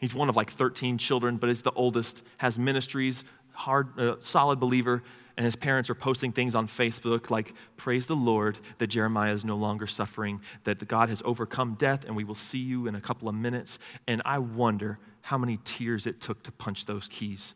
[0.00, 4.60] He's one of like 13 children, but he's the oldest, has ministries, hard, uh, solid
[4.60, 5.02] believer,
[5.36, 9.44] and his parents are posting things on Facebook like, Praise the Lord that Jeremiah is
[9.44, 13.00] no longer suffering, that God has overcome death, and we will see you in a
[13.00, 13.80] couple of minutes.
[14.06, 17.54] And I wonder how many tears it took to punch those keys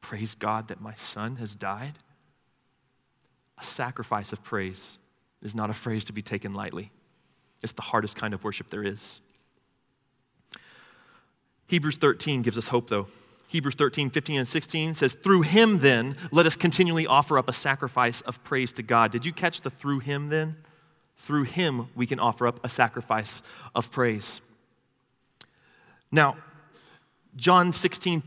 [0.00, 1.98] Praise God that my son has died.
[3.62, 4.98] A sacrifice of praise
[5.40, 6.90] is not a phrase to be taken lightly.
[7.62, 9.20] It's the hardest kind of worship there is.
[11.68, 13.06] Hebrews 13 gives us hope, though.
[13.46, 17.52] Hebrews 13, 15, and 16 says, Through him, then, let us continually offer up a
[17.52, 19.12] sacrifice of praise to God.
[19.12, 20.56] Did you catch the through him, then?
[21.16, 23.42] Through him, we can offer up a sacrifice
[23.76, 24.40] of praise.
[26.10, 26.36] Now,
[27.36, 28.22] John 16,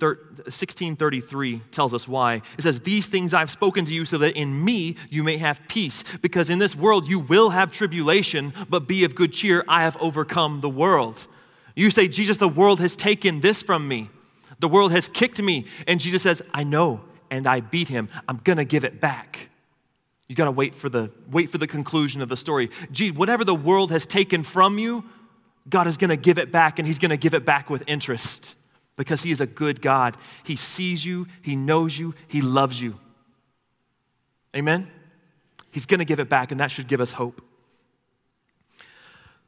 [0.47, 2.41] 16 33 tells us why.
[2.57, 5.61] It says, These things I've spoken to you so that in me you may have
[5.67, 6.03] peace.
[6.21, 9.63] Because in this world you will have tribulation, but be of good cheer.
[9.67, 11.27] I have overcome the world.
[11.75, 14.09] You say, Jesus, the world has taken this from me.
[14.59, 15.65] The world has kicked me.
[15.87, 18.09] And Jesus says, I know, and I beat him.
[18.27, 19.49] I'm going to give it back.
[20.27, 22.71] You got to wait for the wait for the conclusion of the story.
[22.91, 25.03] Gee, whatever the world has taken from you,
[25.69, 27.83] God is going to give it back and he's going to give it back with
[27.85, 28.55] interest
[28.95, 30.15] because he is a good God.
[30.43, 32.99] He sees you, he knows you, he loves you.
[34.55, 34.89] Amen.
[35.71, 37.41] He's going to give it back and that should give us hope.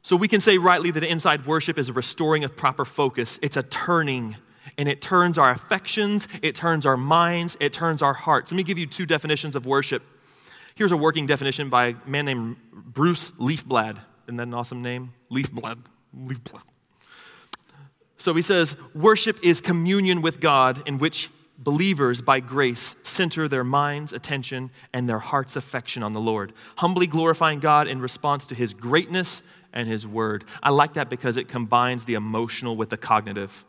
[0.02, 3.38] So we can say rightly that inside worship is a restoring of proper focus.
[3.42, 4.36] It's a turning
[4.76, 8.52] and it turns our affections, it turns our minds, it turns our hearts.
[8.52, 10.02] Let me give you two definitions of worship.
[10.74, 13.98] Here's a working definition by a man named Bruce Leafblad.
[14.26, 15.12] Isn't that an awesome name?
[15.30, 15.78] Leafblad.
[16.16, 16.62] Leafblad.
[18.18, 23.64] So he says, worship is communion with God in which believers by grace center their
[23.64, 28.54] mind's attention and their heart's affection on the Lord, humbly glorifying God in response to
[28.54, 30.44] his greatness and his word.
[30.62, 33.64] I like that because it combines the emotional with the cognitive.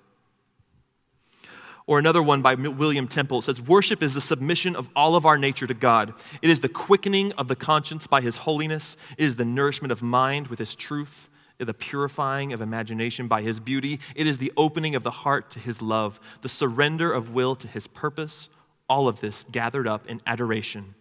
[1.88, 5.40] Or another one by William Temple says, Worship is the submission of all of our
[5.40, 6.14] nature to God.
[6.44, 8.96] It is the quickening of the conscience by His holiness.
[9.18, 11.29] It is the nourishment of mind with His truth,
[11.66, 14.00] the purifying of imagination by His beauty.
[14.16, 17.68] It is the opening of the heart to His love, the surrender of will to
[17.68, 18.50] His purpose.
[18.88, 20.96] All of this gathered up in adoration,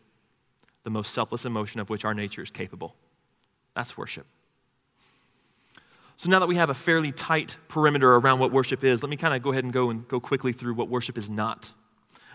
[0.85, 2.95] the most selfless emotion of which our nature is capable.
[3.75, 4.27] That's worship.
[6.17, 9.17] So now that we have a fairly tight perimeter around what worship is, let me
[9.17, 11.73] kind of go ahead and go and go quickly through what worship is not.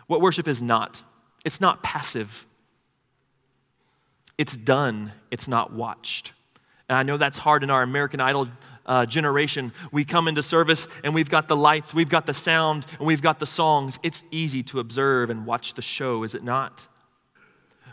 [0.08, 1.04] What worship is not.
[1.44, 2.48] It's not passive.
[4.38, 6.32] It's done, it's not watched.
[6.90, 8.50] And I know that's hard in our American Idol
[8.86, 9.72] uh, generation.
[9.92, 13.22] We come into service and we've got the lights, we've got the sound, and we've
[13.22, 14.00] got the songs.
[14.04, 16.88] It's easy to observe and watch the show, is it not?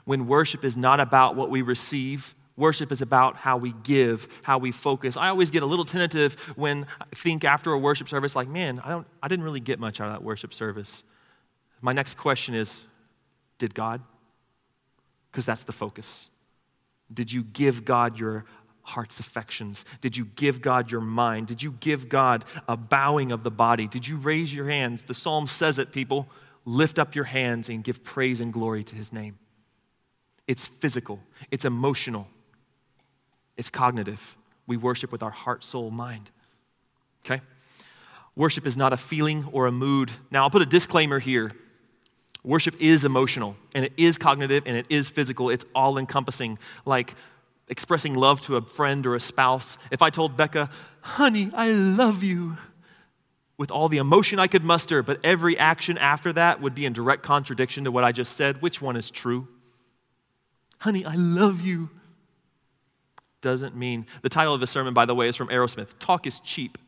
[0.04, 4.58] When worship is not about what we receive, Worship is about how we give, how
[4.58, 5.16] we focus.
[5.16, 8.80] I always get a little tentative when I think after a worship service, like, man,
[8.84, 11.02] I, don't, I didn't really get much out of that worship service.
[11.80, 12.86] My next question is
[13.56, 14.02] Did God?
[15.32, 16.30] Because that's the focus.
[17.10, 18.44] Did you give God your
[18.90, 19.84] heart's affections?
[20.00, 21.46] Did you give God your mind?
[21.46, 23.88] Did you give God a bowing of the body?
[23.88, 25.04] Did you raise your hands?
[25.04, 26.28] The psalm says it, people.
[26.64, 29.38] Lift up your hands and give praise and glory to his name.
[30.46, 32.28] It's physical, it's emotional,
[33.56, 34.36] it's cognitive.
[34.66, 36.30] We worship with our heart, soul, mind.
[37.24, 37.40] Okay?
[38.36, 40.10] Worship is not a feeling or a mood.
[40.30, 41.50] Now, I'll put a disclaimer here.
[42.42, 45.50] Worship is emotional, and it is cognitive, and it is physical.
[45.50, 46.58] It's all encompassing.
[46.86, 47.14] Like
[47.70, 49.78] expressing love to a friend or a spouse.
[49.90, 50.68] If I told Becca,
[51.00, 52.58] honey, I love you,
[53.56, 56.94] with all the emotion I could muster, but every action after that would be in
[56.94, 59.48] direct contradiction to what I just said, which one is true?
[60.78, 61.90] Honey, I love you
[63.40, 64.06] doesn't mean.
[64.22, 66.78] The title of the sermon, by the way, is from Aerosmith Talk is cheap.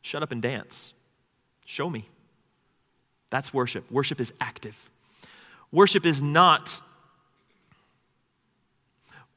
[0.00, 0.94] Shut up and dance.
[1.64, 2.08] Show me.
[3.30, 3.90] That's worship.
[3.90, 4.90] Worship is active.
[5.70, 6.80] Worship is not.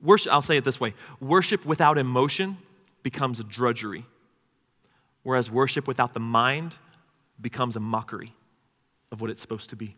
[0.01, 2.57] Worship, I'll say it this way worship without emotion
[3.03, 4.05] becomes a drudgery,
[5.23, 6.77] whereas worship without the mind
[7.39, 8.33] becomes a mockery
[9.11, 9.95] of what it's supposed to be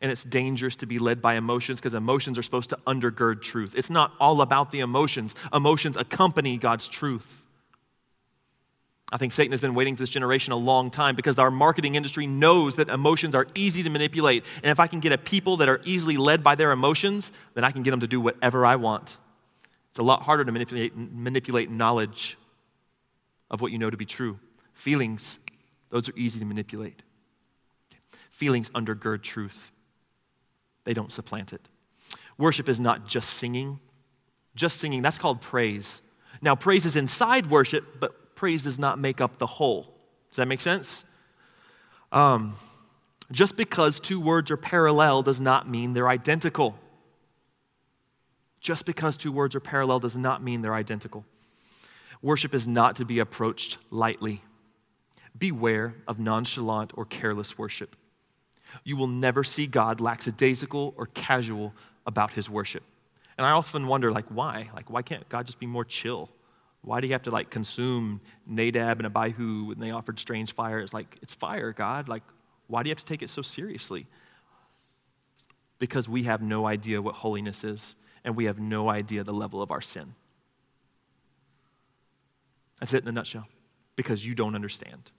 [0.00, 3.74] and it's dangerous to be led by emotions because emotions are supposed to undergird truth.
[3.76, 7.44] It's not all about the emotions, emotions accompany God's truth.
[9.10, 11.94] I think Satan has been waiting for this generation a long time because our marketing
[11.94, 14.44] industry knows that emotions are easy to manipulate.
[14.62, 17.64] And if I can get a people that are easily led by their emotions, then
[17.64, 19.16] I can get them to do whatever I want.
[19.90, 22.36] It's a lot harder to manipulate, manipulate knowledge
[23.50, 24.38] of what you know to be true.
[24.74, 25.38] Feelings,
[25.88, 27.02] those are easy to manipulate.
[28.30, 29.72] Feelings undergird truth
[30.84, 31.60] they don't supplant it.
[32.38, 33.78] Worship is not just singing.
[34.54, 36.00] Just singing, that's called praise.
[36.40, 39.94] Now, praise is inside worship, but praise does not make up the whole.
[40.28, 41.04] Does that make sense?
[42.12, 42.54] Um,
[43.30, 46.78] just because two words are parallel does not mean they're identical.
[48.60, 51.24] Just because two words are parallel does not mean they're identical.
[52.22, 54.42] Worship is not to be approached lightly.
[55.38, 57.94] Beware of nonchalant or careless worship
[58.84, 61.74] you will never see God lackadaisical or casual
[62.06, 62.82] about his worship.
[63.36, 64.70] And I often wonder, like, why?
[64.74, 66.28] Like, why can't God just be more chill?
[66.82, 70.78] Why do you have to like consume Nadab and Abihu when they offered strange fire?
[70.78, 72.08] It's like, it's fire, God.
[72.08, 72.22] Like,
[72.66, 74.06] why do you have to take it so seriously?
[75.78, 79.62] Because we have no idea what holiness is, and we have no idea the level
[79.62, 80.14] of our sin.
[82.80, 83.48] That's it in a nutshell.
[83.96, 85.10] Because you don't understand.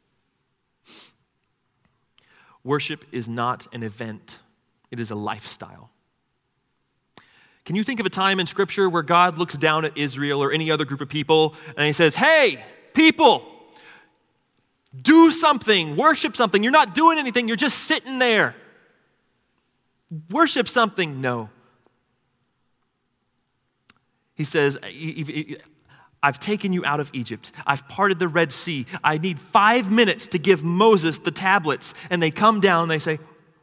[2.64, 4.40] Worship is not an event,
[4.92, 5.92] it is a lifestyle.
[7.70, 10.52] Can you think of a time in Scripture where God looks down at Israel or
[10.52, 13.44] any other group of people and he says, Hey, people,
[15.00, 16.64] Do something, worship something.
[16.64, 18.56] You're not doing anything, you're just sitting there.
[20.32, 21.22] Worship something.
[21.22, 21.52] No.
[24.34, 24.76] He says,
[26.24, 27.52] I've taken you out of Egypt.
[27.68, 28.88] I've parted the Red Sea.
[29.04, 31.94] I need five minutes to give Moses the tablets.
[32.10, 33.20] And they come down and they say,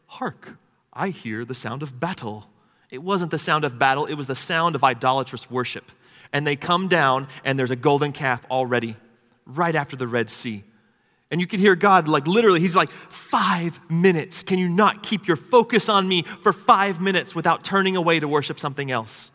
[0.06, 0.58] Hark,
[0.92, 2.48] I hear the sound of battle.
[2.90, 5.90] It wasn't the sound of battle, it was the sound of idolatrous worship.
[6.32, 8.96] And they come down and there's a golden calf already,
[9.46, 10.64] right after the Red Sea.
[11.30, 14.42] And you can hear God, like literally, He's like, five minutes.
[14.42, 18.28] Can you not keep your focus on me for five minutes without turning away to
[18.28, 19.30] worship something else?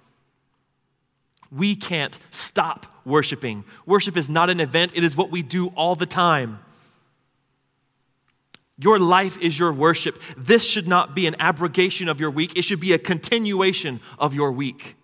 [1.51, 3.65] We can't stop worshiping.
[3.85, 6.59] Worship is not an event, it is what we do all the time.
[8.81, 10.19] Your life is your worship.
[10.35, 14.33] This should not be an abrogation of your week, it should be a continuation of
[14.33, 14.95] your week.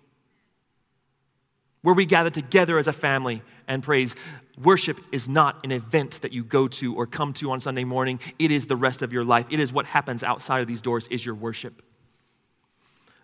[1.82, 4.16] Where we gather together as a family and praise.
[4.62, 8.20] Worship is not an event that you go to or come to on Sunday morning.
[8.40, 9.46] It is the rest of your life.
[9.52, 11.84] It is what happens outside of these doors is your worship.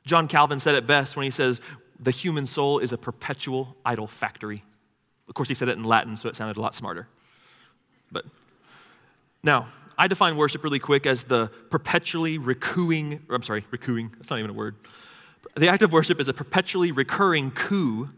[0.05, 1.59] John Calvin said it best when he says,
[1.99, 4.63] the human soul is a perpetual idol factory.
[5.27, 7.07] Of course, he said it in Latin, so it sounded a lot smarter.
[8.11, 8.25] But
[9.41, 14.39] now, I define worship really quick as the perpetually recooing, I'm sorry, recooing, that's not
[14.39, 14.75] even a word.
[15.56, 18.10] The act of worship is a perpetually recurring coup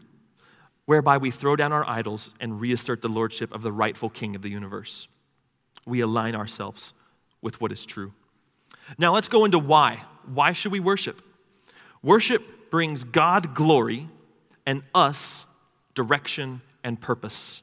[0.86, 4.42] whereby we throw down our idols and reassert the lordship of the rightful king of
[4.42, 5.08] the universe.
[5.84, 6.92] We align ourselves
[7.42, 8.12] with what is true.
[8.98, 10.02] Now, let's go into why.
[10.32, 11.20] Why should we worship?
[12.02, 14.08] Worship brings God glory
[14.64, 15.46] and us
[15.94, 17.62] direction and purpose.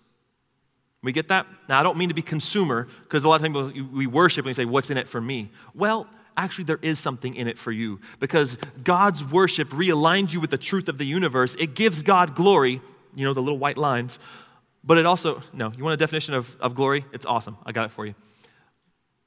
[1.04, 1.46] We get that?
[1.68, 4.48] Now, I don't mean to be consumer, because a lot of times we worship and
[4.48, 5.52] we say, What's in it for me?
[5.76, 10.50] Well, actually, there is something in it for you, because God's worship realigns you with
[10.50, 11.56] the truth of the universe.
[11.60, 12.82] It gives God glory,
[13.14, 14.18] you know, the little white lines,
[14.84, 17.06] but it also, no, you want a definition of, of glory?
[17.12, 17.58] It's awesome.
[17.66, 18.16] I got it for you.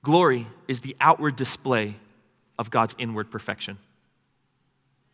[0.03, 1.95] Glory is the outward display
[2.59, 3.79] of God's inward perfection.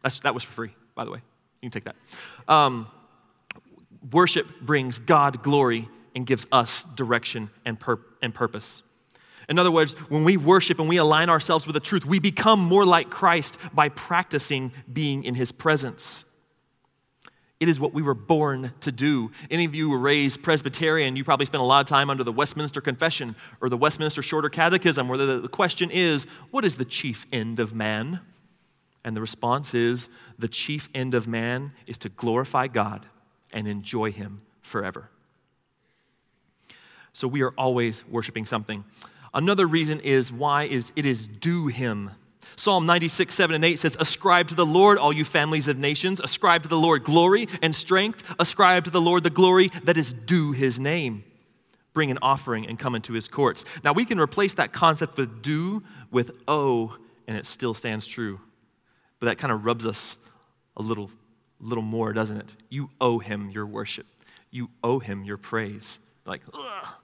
[0.02, 1.20] That's, that was for free, by the way.
[1.60, 1.96] You can take that.
[2.52, 2.88] Um,
[4.10, 8.82] worship brings God glory and gives us direction and, pur- and purpose.
[9.48, 12.60] In other words, when we worship and we align ourselves with the truth, we become
[12.60, 16.24] more like Christ by practicing being in his presence.
[17.62, 19.30] It is what we were born to do.
[19.48, 22.32] Any of you were raised Presbyterian, you probably spent a lot of time under the
[22.32, 26.84] Westminster Confession or the Westminster Shorter Catechism, where the, the question is, What is the
[26.84, 28.18] chief end of man?
[29.04, 30.08] And the response is,
[30.40, 33.06] The chief end of man is to glorify God
[33.52, 35.11] and enjoy him forever.
[37.12, 38.84] So we are always worshiping something.
[39.34, 42.10] Another reason is why is it is due him.
[42.56, 46.20] Psalm 96, 7 and 8 says, Ascribe to the Lord, all you families of nations.
[46.20, 48.34] Ascribe to the Lord glory and strength.
[48.38, 51.24] Ascribe to the Lord the glory that is due his name.
[51.94, 53.64] Bring an offering and come into his courts.
[53.84, 56.96] Now we can replace that concept with due with owe,
[57.26, 58.40] and it still stands true.
[59.18, 60.16] But that kind of rubs us
[60.76, 61.10] a little,
[61.60, 62.54] little more, doesn't it?
[62.68, 64.06] You owe him your worship,
[64.50, 65.98] you owe him your praise.
[66.24, 66.94] Like, ugh.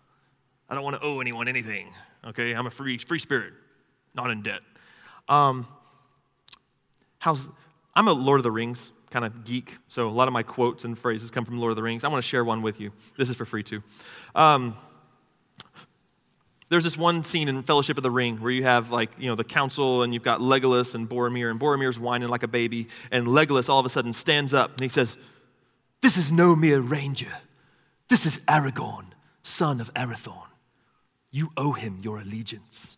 [0.69, 1.93] I don't want to owe anyone anything.
[2.27, 3.53] Okay, I'm a free free spirit,
[4.15, 4.61] not in debt.
[5.29, 5.67] Um,
[7.19, 7.51] how's
[7.95, 10.85] I'm a Lord of the Rings kind of geek, so a lot of my quotes
[10.85, 12.05] and phrases come from Lord of the Rings.
[12.05, 12.93] I want to share one with you.
[13.17, 13.83] This is for free too.
[14.35, 14.77] Um,
[16.69, 19.35] there's this one scene in Fellowship of the Ring where you have like, you know,
[19.35, 23.27] the council and you've got Legolas and Boromir, and Boromir's whining like a baby, and
[23.27, 25.17] Legolas all of a sudden stands up and he says,
[26.03, 27.33] This is no mere ranger.
[28.09, 29.07] This is Aragorn,
[29.43, 30.48] son of Arathorn.
[31.31, 32.97] You owe him your allegiance.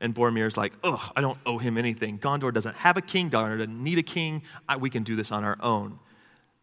[0.00, 2.18] And Boromir's like, ugh, I don't owe him anything.
[2.18, 4.42] Gondor doesn't have a king, Gondor doesn't need a king.
[4.68, 5.98] I, we can do this on our own.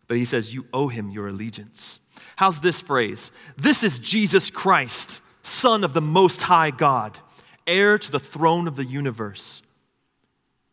[0.07, 1.99] But he says, You owe him your allegiance.
[2.35, 3.31] How's this phrase?
[3.57, 7.17] This is Jesus Christ, Son of the Most High God,
[7.65, 9.61] heir to the throne of the universe.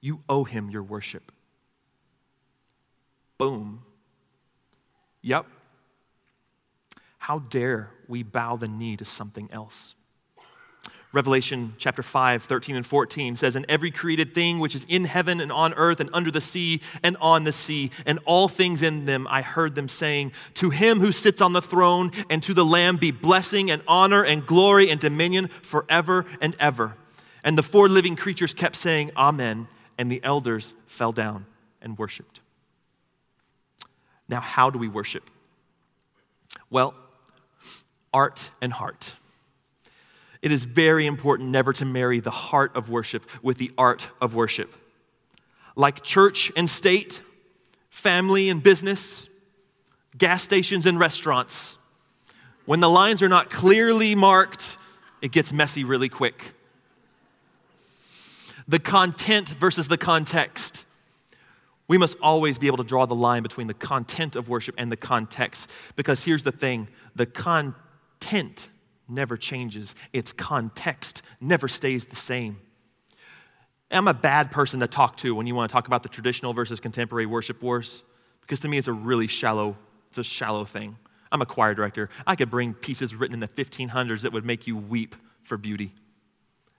[0.00, 1.30] You owe him your worship.
[3.38, 3.82] Boom.
[5.22, 5.46] Yep.
[7.18, 9.94] How dare we bow the knee to something else?
[11.18, 15.40] Revelation chapter 5, 13 and 14 says, And every created thing which is in heaven
[15.40, 19.04] and on earth and under the sea and on the sea, and all things in
[19.04, 22.64] them, I heard them saying, To him who sits on the throne and to the
[22.64, 26.96] Lamb be blessing and honor and glory and dominion forever and ever.
[27.42, 29.66] And the four living creatures kept saying, Amen.
[29.98, 31.46] And the elders fell down
[31.83, 32.38] and worshiped.
[34.28, 35.28] Now, how do we worship?
[36.70, 36.94] Well,
[38.14, 39.14] art and heart.
[40.43, 44.34] It is very important never to marry the heart of worship with the art of
[44.34, 44.74] worship.
[45.74, 47.20] Like church and state,
[47.91, 49.28] family and business,
[50.16, 51.76] gas stations and restaurants,
[52.66, 54.76] when the lines are not clearly marked,
[55.22, 56.53] it gets messy really quick.
[58.68, 60.84] The content versus the context.
[61.89, 64.93] We must always be able to draw the line between the content of worship and
[64.93, 65.70] the context.
[65.97, 68.68] Because here's the thing the content
[69.09, 72.61] never changes, its context never stays the same.
[73.90, 76.52] I'm a bad person to talk to when you want to talk about the traditional
[76.52, 78.02] versus contemporary worship wars
[78.42, 79.76] because to me it's a really shallow
[80.11, 80.96] it's a shallow thing.
[81.30, 82.09] I'm a choir director.
[82.26, 85.92] I could bring pieces written in the 1500s that would make you weep for beauty.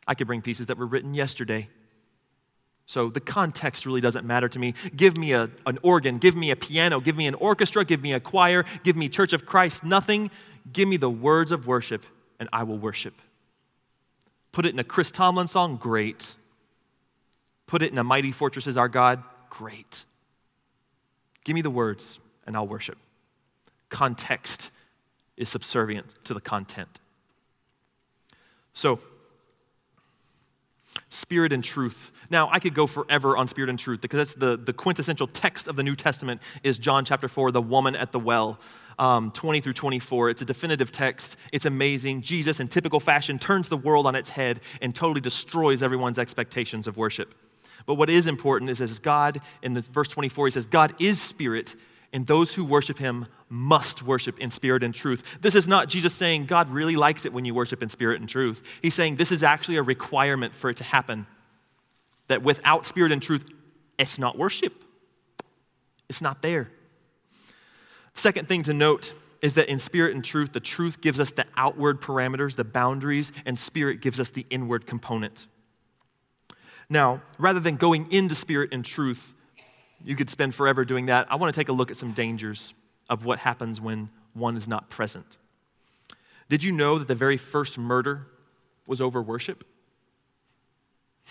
[0.08, 1.70] I could bring pieces that were written yesterday
[2.90, 4.74] so the context really doesn't matter to me.
[4.96, 8.14] Give me a, an organ, give me a piano, give me an orchestra, give me
[8.14, 10.32] a choir, give me Church of Christ, nothing.
[10.74, 12.04] Give me the words of worship,
[12.40, 13.14] and I will worship.
[14.52, 16.36] Put it in a Chris Tomlin song, great.
[17.68, 20.06] Put it in a Mighty Fortress is Our God, great.
[21.44, 22.98] Give me the words, and I'll worship.
[23.90, 24.72] Context
[25.38, 27.00] is subservient to the content.
[28.74, 29.00] So,
[31.10, 32.12] spirit and truth.
[32.30, 35.68] Now, I could go forever on spirit and truth because that's the, the quintessential text
[35.68, 38.60] of the New Testament is John chapter 4, the woman at the well.
[39.00, 40.30] Um, 20 through 24.
[40.30, 41.38] It's a definitive text.
[41.54, 42.22] It's amazing.
[42.22, 46.86] Jesus, in typical fashion, turns the world on its head and totally destroys everyone's expectations
[46.86, 47.34] of worship.
[47.86, 51.22] But what is important is as God, in the verse 24, he says, God is
[51.22, 51.76] spirit,
[52.12, 55.40] and those who worship him must worship in spirit and truth.
[55.42, 58.30] This is not Jesus saying God really likes it when you worship in spirit and
[58.30, 58.80] truth.
[58.82, 61.26] He's saying this is actually a requirement for it to happen.
[62.28, 63.50] That without spirit and truth,
[63.98, 64.74] it's not worship,
[66.10, 66.70] it's not there.
[68.20, 71.46] Second thing to note is that in spirit and truth, the truth gives us the
[71.56, 75.48] outward parameters, the boundaries, and spirit gives us the inward component.
[76.90, 79.34] Now, rather than going into spirit and truth,
[80.04, 81.32] you could spend forever doing that.
[81.32, 82.74] I want to take a look at some dangers
[83.10, 85.38] of what happens when one is not present.
[86.50, 88.28] Did you know that the very first murder
[88.86, 89.64] was over worship?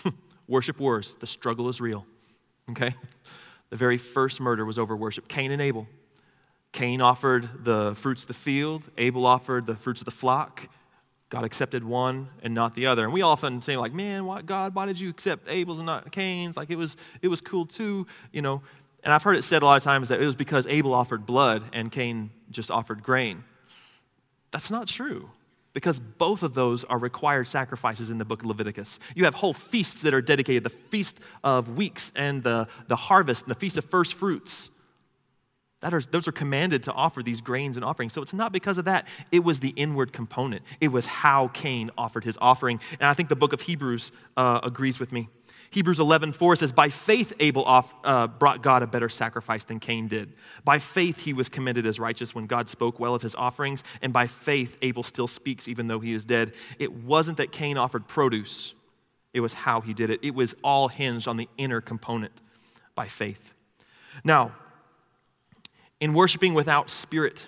[0.47, 2.07] worship wars, the struggle is real.
[2.71, 2.95] Okay?
[3.69, 5.27] The very first murder was over worship.
[5.27, 5.87] Cain and Abel.
[6.71, 10.69] Cain offered the fruits of the field, Abel offered the fruits of the flock.
[11.29, 13.03] God accepted one and not the other.
[13.03, 16.11] And we often say, like, man, why, God, why did you accept Abel's and not
[16.11, 16.57] Cain's?
[16.57, 18.63] Like, it was, it was cool too, you know.
[19.03, 21.27] And I've heard it said a lot of times that it was because Abel offered
[21.27, 23.43] blood and Cain just offered grain.
[24.51, 25.29] That's not true
[25.73, 28.99] because both of those are required sacrifices in the book of Leviticus.
[29.15, 33.45] You have whole feasts that are dedicated the feast of weeks and the, the harvest
[33.45, 34.71] and the feast of first fruits.
[35.81, 38.11] That are, those are commanded to offer these grains and offerings.
[38.11, 39.07] So it's not because of that.
[39.31, 40.61] It was the inward component.
[40.81, 42.81] It was how Cain offered his offering.
[42.99, 45.29] And I think the book of Hebrews uh, agrees with me.
[45.71, 49.79] Hebrews 11, 4 says, By faith Abel off, uh, brought God a better sacrifice than
[49.79, 50.33] Cain did.
[50.65, 53.83] By faith he was commended as righteous when God spoke well of his offerings.
[54.01, 56.53] And by faith Abel still speaks even though he is dead.
[56.79, 58.73] It wasn't that Cain offered produce,
[59.31, 60.19] it was how he did it.
[60.23, 62.33] It was all hinged on the inner component
[62.95, 63.53] by faith.
[64.23, 64.53] Now,
[65.99, 67.45] in worshiping without spirit,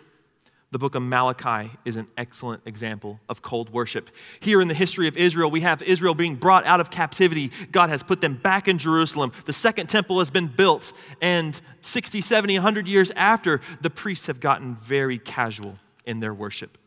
[0.72, 4.10] the book of Malachi is an excellent example of cold worship.
[4.40, 7.52] Here in the history of Israel, we have Israel being brought out of captivity.
[7.72, 9.34] God has put them back in Jerusalem.
[9.46, 14.40] The second temple has been built, and 60, 70, 100 years after, the priests have
[14.40, 15.76] gotten very casual
[16.06, 16.78] in their worship.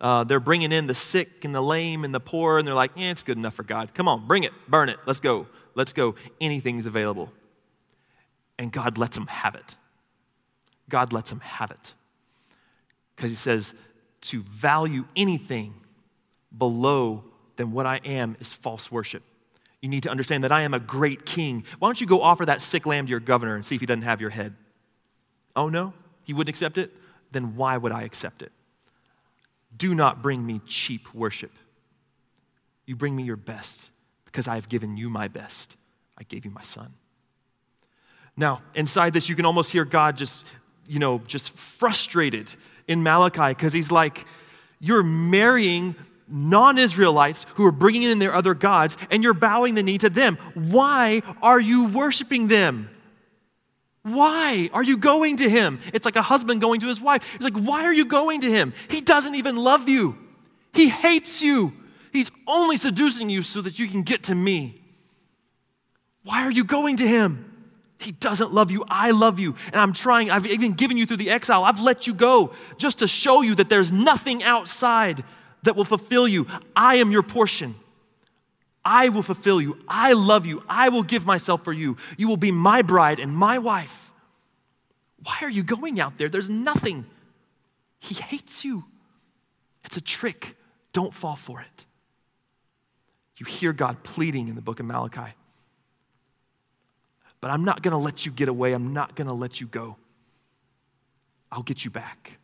[0.00, 2.90] Uh, they're bringing in the sick and the lame and the poor, and they're like,
[2.98, 3.94] eh, it's good enough for God.
[3.94, 6.16] Come on, bring it, burn it, let's go, let's go.
[6.40, 7.32] Anything's available.
[8.58, 9.76] And God lets them have it.
[10.88, 11.94] God lets him have it.
[13.16, 13.74] Because he says,
[14.22, 15.74] to value anything
[16.56, 17.24] below
[17.56, 19.22] than what I am is false worship.
[19.80, 21.64] You need to understand that I am a great king.
[21.78, 23.86] Why don't you go offer that sick lamb to your governor and see if he
[23.86, 24.54] doesn't have your head?
[25.54, 25.92] Oh no,
[26.24, 26.90] he wouldn't accept it?
[27.32, 28.50] Then why would I accept it?
[29.76, 31.52] Do not bring me cheap worship.
[32.86, 33.90] You bring me your best
[34.24, 35.76] because I have given you my best.
[36.16, 36.94] I gave you my son.
[38.36, 40.46] Now, inside this, you can almost hear God just
[40.88, 42.50] you know, just frustrated
[42.88, 44.26] in Malachi because he's like,
[44.80, 45.94] You're marrying
[46.28, 50.10] non Israelites who are bringing in their other gods and you're bowing the knee to
[50.10, 50.36] them.
[50.54, 52.90] Why are you worshiping them?
[54.02, 55.80] Why are you going to him?
[55.94, 57.30] It's like a husband going to his wife.
[57.32, 58.74] He's like, Why are you going to him?
[58.88, 60.18] He doesn't even love you,
[60.72, 61.72] he hates you.
[62.12, 64.80] He's only seducing you so that you can get to me.
[66.22, 67.53] Why are you going to him?
[68.04, 68.84] He doesn't love you.
[68.88, 69.54] I love you.
[69.66, 71.64] And I'm trying, I've even given you through the exile.
[71.64, 75.24] I've let you go just to show you that there's nothing outside
[75.62, 76.46] that will fulfill you.
[76.76, 77.74] I am your portion.
[78.84, 79.78] I will fulfill you.
[79.88, 80.62] I love you.
[80.68, 81.96] I will give myself for you.
[82.18, 84.12] You will be my bride and my wife.
[85.22, 86.28] Why are you going out there?
[86.28, 87.06] There's nothing.
[87.98, 88.84] He hates you.
[89.84, 90.56] It's a trick.
[90.92, 91.86] Don't fall for it.
[93.38, 95.32] You hear God pleading in the book of Malachi.
[97.44, 98.72] But I'm not going to let you get away.
[98.72, 99.98] I'm not going to let you go.
[101.52, 102.38] I'll get you back.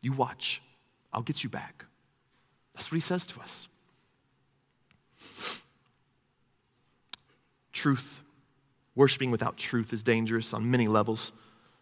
[0.00, 0.62] You watch.
[1.12, 1.84] I'll get you back.
[2.72, 3.68] That's what he says to us.
[7.74, 8.22] Truth.
[8.94, 11.34] Worshiping without truth is dangerous on many levels.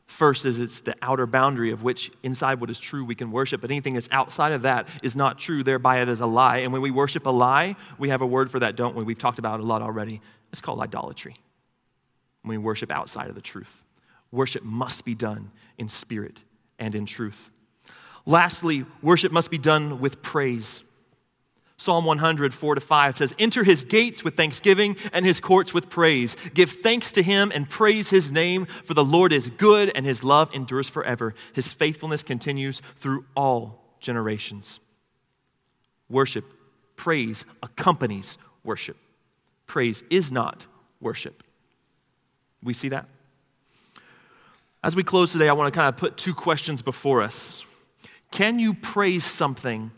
[0.07, 3.61] First is it's the outer boundary of which inside what is true we can worship,
[3.61, 6.57] but anything that's outside of that is not true, thereby it is a lie.
[6.57, 9.05] And when we worship a lie, we have a word for that, don't we?
[9.05, 10.21] We've talked about it a lot already.
[10.51, 11.37] It's called idolatry.
[12.45, 13.83] When we worship outside of the truth.
[14.31, 16.43] Worship must be done in spirit
[16.79, 17.51] and in truth.
[18.27, 20.83] Lastly, worship must be done with praise.
[21.77, 25.89] Psalm 100, 4 to 5 says, Enter his gates with thanksgiving and his courts with
[25.89, 26.37] praise.
[26.53, 30.23] Give thanks to him and praise his name, for the Lord is good and his
[30.23, 31.35] love endures forever.
[31.53, 34.81] His faithfulness continues through all generations.
[36.09, 36.45] Worship,
[36.97, 38.97] praise accompanies worship.
[39.67, 40.67] Praise is not
[41.01, 41.43] worship.
[42.65, 43.07] We see that?
[44.83, 47.65] As we close today, I want to kind of put two questions before us.
[48.31, 49.93] Can you praise something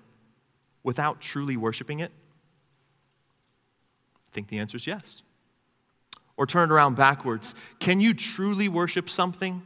[0.83, 2.13] without truly worshiping it?
[4.29, 5.23] I think the answer is yes.
[6.37, 7.55] Or turn it around backwards.
[7.81, 9.63] Can you truly worship something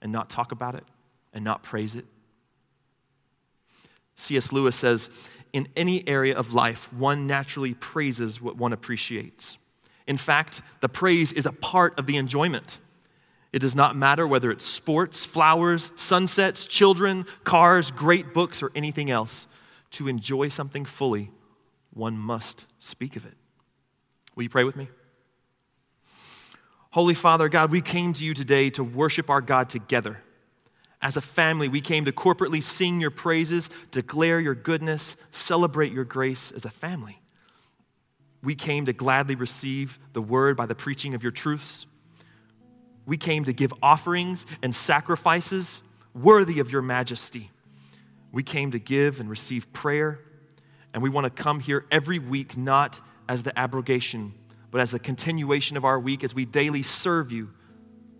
[0.00, 0.84] and not talk about it
[1.32, 2.06] and not praise it?
[4.16, 4.52] C.S.
[4.52, 5.10] Lewis says,
[5.52, 9.58] in any area of life, one naturally praises what one appreciates.
[10.08, 12.78] In fact, the praise is a part of the enjoyment.
[13.52, 19.10] It does not matter whether it's sports, flowers, sunsets, children, cars, great books, or anything
[19.10, 19.46] else
[19.92, 21.30] to enjoy something fully,
[21.92, 23.34] one must speak of it.
[24.34, 24.88] Will you pray with me?
[26.90, 30.22] Holy Father, God, we came to you today to worship our God together.
[31.00, 36.04] As a family, we came to corporately sing your praises, declare your goodness, celebrate your
[36.04, 37.17] grace as a family.
[38.42, 41.86] We came to gladly receive the word by the preaching of your truths.
[43.04, 45.82] We came to give offerings and sacrifices
[46.14, 47.50] worthy of your majesty.
[48.32, 50.20] We came to give and receive prayer,
[50.92, 54.34] and we want to come here every week not as the abrogation,
[54.70, 57.50] but as a continuation of our week as we daily serve you,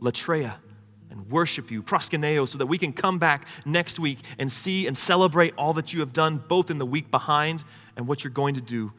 [0.01, 0.55] latreia,
[1.11, 4.97] and worship you, proskuneo, so that we can come back next week and see and
[4.97, 7.65] celebrate all that you have done both in the week behind
[7.97, 8.93] and what you're going to do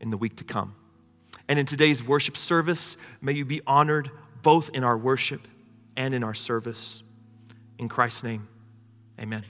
[0.00, 0.74] in the week to come.
[1.48, 4.10] And in today's worship service, may you be honored
[4.42, 5.46] both in our worship
[5.96, 7.02] and in our service.
[7.78, 8.48] In Christ's name,
[9.20, 9.44] amen.